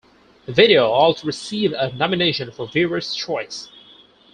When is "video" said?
0.51-0.87